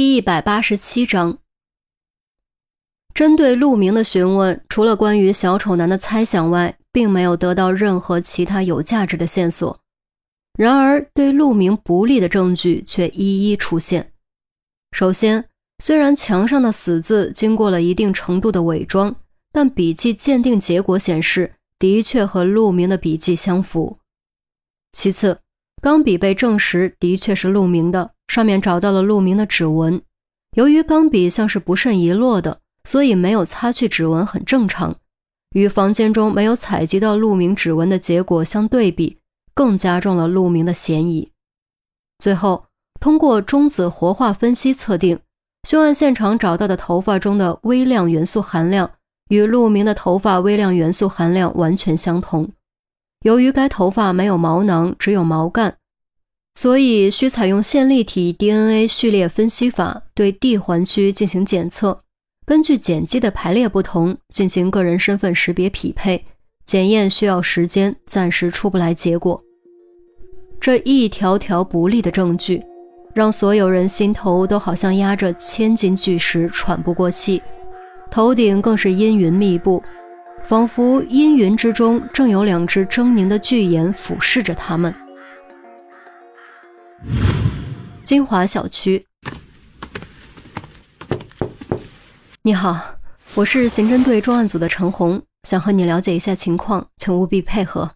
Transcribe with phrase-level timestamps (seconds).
[0.00, 1.36] 第一百八十七章，
[3.12, 9.78] 针对陆明的询问，除了关于小丑男的猜想外，并没有得到任何其他有价值的线索。
[10.58, 14.10] 然而，对陆明不利的证据却一一出现。
[14.92, 15.50] 首先，
[15.84, 19.14] 虽然墙上的死字经过了一定程度的伪装，
[19.52, 23.98] 但笔迹鉴定结果显示，的确和陆明的笔迹相符。
[24.92, 25.40] 其次，
[25.82, 30.00] 钢笔被证实的确是陆明的，上面找到了陆明的指纹。
[30.56, 34.94] 由于钢笔像是不慎遗落的，所以没有擦去指纹很正常。
[35.50, 39.18] 与房间中没有采集到陆明指纹的结果相对比，
[39.52, 41.32] 更加重了陆明的嫌疑。
[42.20, 42.66] 最后，
[43.00, 45.18] 通过中子活化分析测定，
[45.68, 48.88] 凶案现场找到的头发中的微量元素含量
[49.28, 52.48] 与陆明的头发微量元素含量完全相同。
[53.22, 55.76] 由于该头发没有毛囊，只有毛干，
[56.54, 62.02] 所以需采用线粒体 DNA 序列分析法对地环区进行检测。
[62.44, 66.24] 根据碱基的排列不同进行个人身份识别匹配，
[66.66, 69.40] 检验需要时间，暂时出不来结果。
[70.58, 72.62] 这一条条不利的证据，
[73.14, 77.40] 让所有人心头都好像压着千斤巨石，喘不过气，
[78.10, 79.82] 头顶更是阴云密布，
[80.44, 84.92] 仿佛阴云之中正有两只狰狞的巨眼俯视着他们。
[88.10, 89.06] 金华小区。
[92.42, 92.98] 你好，
[93.36, 97.94] 我是刑侦队重案组的陈红，想和你了解一下情况，请务必配合。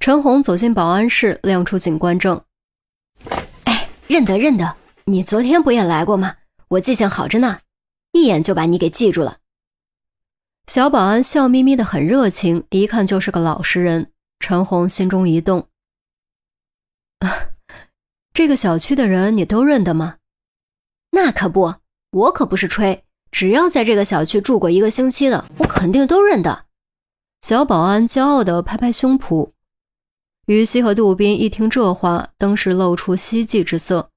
[0.00, 2.42] 陈红走进保安室，亮出警官证。
[3.62, 6.34] 哎，认得认得，你昨天不也来过吗？
[6.70, 7.60] 我记性好着呢，
[8.10, 9.36] 一眼就把你给记住了。
[10.66, 14.10] 小保安笑眯眯的，很热情，一看就是个老实人。
[14.40, 15.68] 陈红心中一动，
[18.38, 20.18] 这个小区的人你都认得吗？
[21.10, 21.74] 那可不，
[22.12, 23.02] 我可不是吹。
[23.32, 26.66] 只要在这个小区住过一个星期的，我肯定都认得。
[27.42, 29.50] 小保安骄傲地拍拍胸脯。
[30.46, 34.08] 于西和杜宾一听这话，登时露出希冀之色。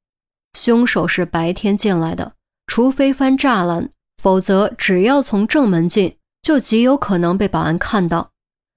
[0.53, 2.33] 凶手是白天进来的，
[2.67, 3.89] 除非翻栅栏，
[4.21, 8.29] 否则只要从正门进，就极有可能被保安看到。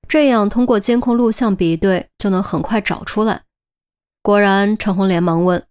[0.09, 3.43] 这样通过监控录像比对，就能很快找出来。
[4.25, 5.67] 果然，陈红连忙问：“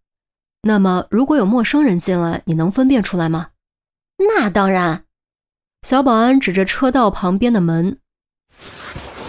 [0.61, 3.49] 那么，如果有陌生人进来，你能分辨出来吗？”
[4.29, 5.05] 那当然，
[5.81, 7.97] 小保安指着车道旁边的门。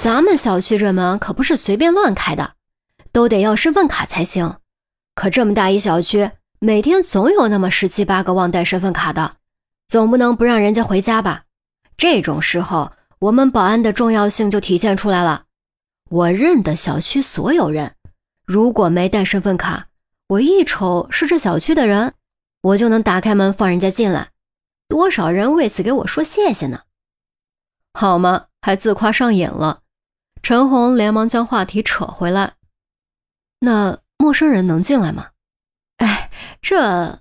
[0.02, 2.52] 咱们小区这门可不是随便乱开的，
[3.12, 4.56] 都得要身份卡才行。
[5.14, 9.36] 可这么大一小区，每天总有那么十七八个忘带身份卡的，
[9.88, 11.44] 总不能不让人家回家吧？
[11.96, 15.44] 这种时候，我们保安的重要性就体现出来了。
[16.10, 17.94] 我认得小区所有人，
[18.44, 19.88] 如果没带身份卡，
[20.28, 22.14] 我一瞅是这小区的人，
[22.60, 24.30] 我就能打开门放人家进来。
[24.88, 26.82] 多少人为此给我说谢谢呢？
[27.94, 28.46] 好吗？
[28.60, 29.80] 还自夸上瘾了。
[30.42, 32.54] 陈红连忙将话题扯回来。
[33.60, 35.30] 那陌生人能进来吗？
[35.96, 36.30] 哎，
[36.60, 37.20] 这……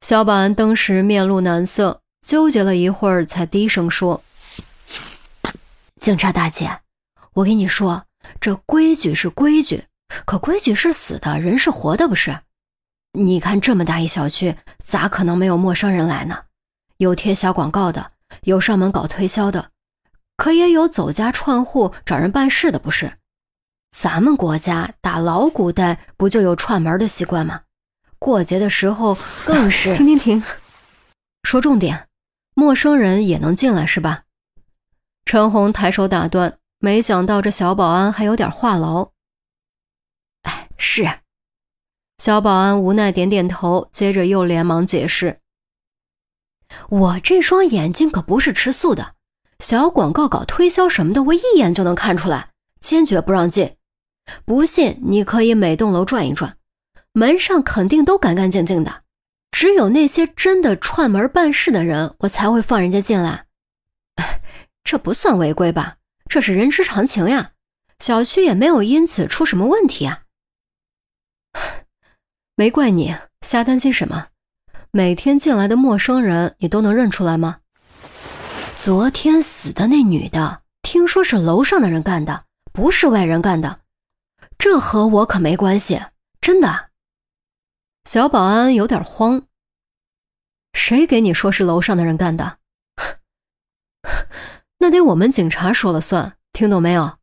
[0.00, 4.22] 小保安当时面露难色，纠结了一会儿，才低声说
[6.00, 6.80] ：“警察大姐，
[7.34, 8.06] 我跟你说，
[8.40, 9.84] 这规矩是规矩，
[10.24, 12.40] 可规矩是死的，人是活的，不是？
[13.12, 16.44] 你看这么大一小区，咋可能没有陌生人来呢？”
[16.98, 18.12] 有贴小广告的，
[18.42, 19.70] 有上门搞推销的，
[20.36, 23.12] 可也有走家串户找人办事的，不是？
[23.96, 27.62] 咱们国家打老古代不就有串门的习惯吗？
[28.18, 29.96] 过节的时候更 是。
[29.96, 30.42] 停停停，
[31.42, 32.08] 说重点，
[32.54, 34.22] 陌生人也能进来是吧？
[35.24, 39.10] 陈红抬手打断，没想到这小保安还有点话痨。
[40.84, 41.08] 是。
[42.18, 45.38] 小保安无奈点点头，接着又连忙解释。
[46.88, 49.14] 我这双眼睛可不是吃素的，
[49.60, 52.50] 小广告搞推销什么的，我一眼就能看出来，
[52.80, 53.76] 坚决不让进。
[54.44, 56.56] 不信你可以每栋楼转一转，
[57.12, 59.02] 门上肯定都干干净净的。
[59.52, 63.46] 只有那些真的串门办事的人，我才会放人家进来。
[64.82, 65.98] 这不算违规吧？
[66.28, 67.52] 这是人之常情呀。
[68.00, 70.21] 小区也没有因此出什么问题啊。
[72.54, 74.28] 没怪你，瞎担心什么。
[74.90, 77.60] 每天进来的陌生人，你都能认出来吗？
[78.76, 83.80] 昨天死的那女的，听说是楼上的人干的，不是外人干的，
[84.58, 86.02] 这和我可没关系，
[86.42, 86.90] 真的。
[88.04, 89.42] 小保安有点慌。
[90.74, 92.58] 谁给你说是楼上的人干的？
[94.78, 97.18] 那得我们警察说了算，听懂没有？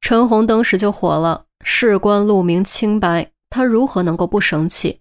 [0.00, 5.00] 陈红当时就火了，事关陆明清白，他如何能够不生气？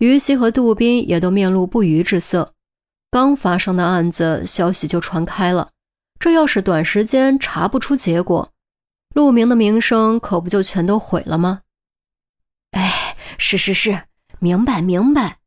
[0.00, 2.52] 于西和杜宾也都面露不愉之色。
[3.12, 5.70] 刚发生的案子消息就传开了，
[6.18, 8.52] 这要是短时间查不出结果，
[9.14, 11.60] 陆明的名声可不就全都毁了吗？
[12.72, 14.02] 哎，是是是，
[14.40, 15.38] 明白明白，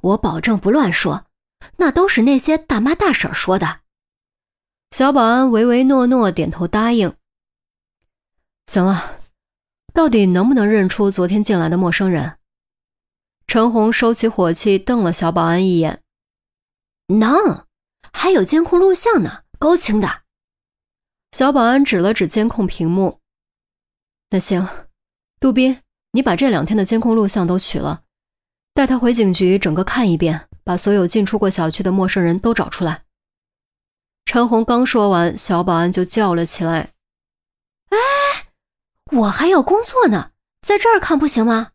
[0.00, 1.24] 我保证不乱说。
[1.78, 3.80] 那都是那些大妈大婶说的。
[4.92, 7.12] 小保安唯唯诺诺点头答应。
[8.68, 9.17] 行了，
[9.98, 12.38] 到底能不能认出昨天进来的陌生人？
[13.48, 16.04] 陈红收起火气，瞪了小保安一眼。
[17.08, 17.66] 能，
[18.12, 20.22] 还有监控录像呢，高清的。
[21.32, 23.18] 小保安指了指监控屏幕。
[24.30, 24.68] 那行，
[25.40, 25.80] 杜斌，
[26.12, 28.04] 你把这两天的监控录像都取了，
[28.72, 33.02] 带他回警局整个看一遍，把所有进出过小区的陌生人都找出来。
[34.26, 36.92] 陈红刚说完，小保安就叫了起来
[37.90, 37.98] ：“哎，
[39.10, 40.32] 我还要工作呢，
[40.62, 41.72] 在这儿看不行吗？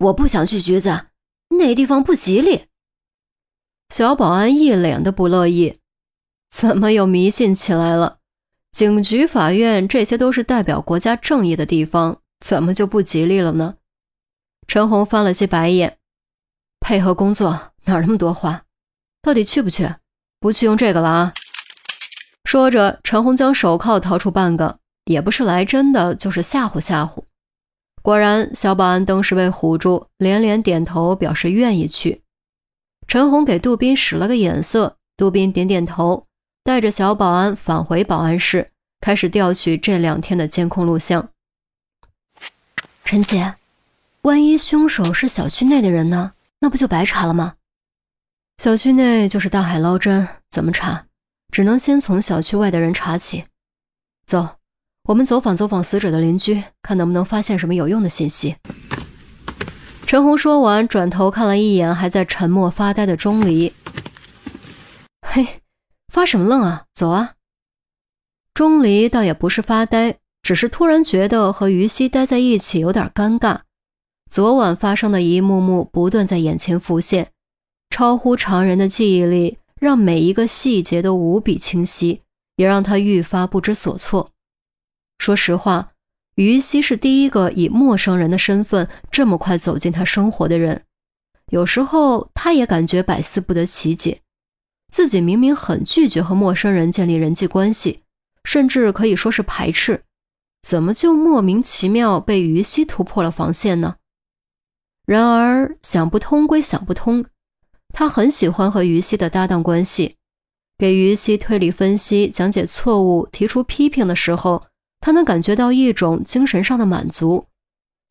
[0.00, 1.06] 我不想去局子，
[1.50, 2.66] 那地方不吉利。”
[3.90, 5.78] 小保安一脸的不乐意，
[6.50, 8.18] 怎么又迷信起来了？
[8.72, 13.76] 警局、法院这些都是代表国家正义的地方，怎么就不吉利了呢？
[14.66, 15.98] 陈红翻了些白眼，
[16.80, 18.64] 配合工作哪那么多话？
[19.22, 19.88] 到底去不去？
[20.40, 21.34] 不去用这个了啊！
[22.44, 27.24] 说着，陈红将手铐掏出半个，也不是来真的，就是吓唬吓唬。
[28.02, 32.22] 果然，小保安当时被唬住，连连点头表示愿意去。
[33.06, 36.26] 陈红给杜宾使了个眼色，杜宾点点头，
[36.62, 38.70] 带着小保安返回保安室，
[39.00, 41.28] 开始调取这两天的监控录像。
[43.04, 43.54] 陈姐，
[44.22, 46.32] 万一凶手是小区内的人呢？
[46.60, 47.54] 那不就白查了吗？
[48.58, 51.06] 小区内就是大海捞针，怎么查？
[51.52, 53.44] 只能先从小区外的人查起。
[54.26, 54.56] 走，
[55.06, 58.56] 我们走访走访死者的邻居，看能不能发现什么有用的信息。
[60.06, 63.70] 陈红说完，转头看了一眼还在沉默发呆的钟离。
[65.20, 65.60] 嘿，
[66.10, 66.84] 发什么愣啊？
[66.94, 67.34] 走啊！
[68.54, 73.58] 钟离倒也不是发呆，只是突然觉得和于西待在一起有点尴尬。
[74.30, 77.28] 昨晚发生的一幕幕不断在眼前浮现，
[77.90, 82.22] 超乎常人的记忆力让每一个细节都无比清晰，
[82.56, 84.30] 也让他愈发不知所措。
[85.24, 85.92] 说实话。
[86.34, 90.82] 于西是第一个以陌生人的身份这么快走进他生活的人，
[91.50, 94.20] 有时候他也感觉百思不得其解，
[94.92, 98.02] 自己明明很拒绝和陌生人建立人际关系，
[98.44, 100.02] 甚至可以说是排斥，
[100.62, 103.94] 怎么就莫名其妙被于西突破了防线呢？
[105.06, 107.24] 然而想不通归想不通，
[107.94, 110.16] 他很喜欢和于西的搭档关系，
[110.76, 114.64] 给于西推理分析、讲解错误、提出批评的时候。
[115.04, 117.44] 他能感觉到一种精神上的满足，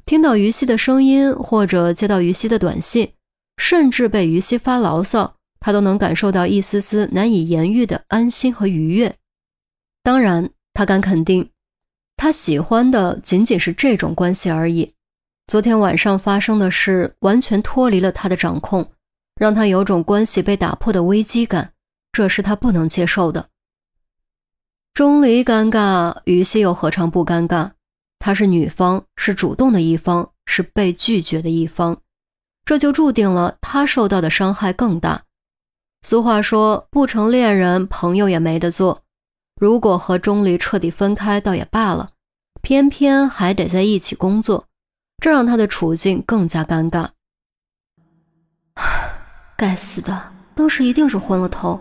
[0.05, 3.13] 听到于西的声音，或者接到于西的短信，
[3.57, 9.15] 甚至被于西发牢骚，他都能感受到一丝丝难以言喻的安心和愉悦。
[10.03, 11.49] 当然，他敢肯定，
[12.15, 14.93] 他喜欢的仅仅是这种关系而已。
[15.47, 18.91] 昨天晚上发生的事完全脱离了他的掌控，
[19.41, 21.73] 让他有种关系被打破的危机感，
[22.11, 23.49] 这是他不能接受的。
[24.93, 27.71] 钟离尴尬，于西又何尝不尴尬？
[28.19, 31.97] 她是女方，是主动的一方，是被拒绝的一方，
[32.63, 35.23] 这就注定了她受到的伤害更大。
[36.03, 39.01] 俗话说，不成恋人，朋友也没得做。
[39.59, 42.11] 如果和钟离彻底分开，倒也罢了，
[42.61, 44.67] 偏偏还得在一起工作，
[45.17, 47.09] 这让她的处境更加尴尬。
[49.57, 51.79] 该死的，当时一定是昏了头。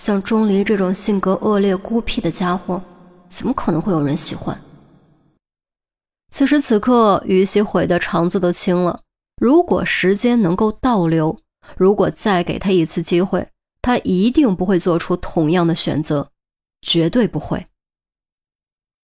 [0.00, 2.82] 像钟离这种性格恶劣、孤僻的家伙，
[3.28, 4.58] 怎么可能会有人喜欢？
[6.32, 9.02] 此时此刻，于西悔得肠子都青了。
[9.36, 11.38] 如果时间能够倒流，
[11.76, 13.46] 如果再给他一次机会，
[13.82, 16.30] 他一定不会做出同样的选择，
[16.80, 17.66] 绝对不会。